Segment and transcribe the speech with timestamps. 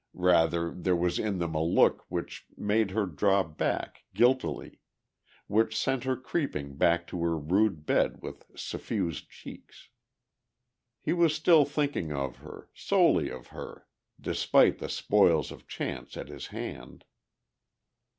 [0.15, 4.79] Rather, there was in them a look which made her draw back guiltily;
[5.45, 9.89] which sent her creeping back to her rude bed with suffused cheeks.
[11.03, 13.85] He was still thinking of her, solely of her,
[14.19, 17.05] despite the spoils of chance at his hand....